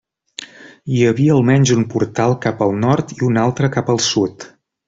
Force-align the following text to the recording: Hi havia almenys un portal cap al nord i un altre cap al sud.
Hi 0.95 1.03
havia 1.09 1.35
almenys 1.35 1.73
un 1.77 1.85
portal 1.93 2.35
cap 2.49 2.65
al 2.69 2.75
nord 2.89 3.15
i 3.19 3.21
un 3.31 3.41
altre 3.47 3.73
cap 3.77 3.97
al 3.97 4.05
sud. 4.11 4.53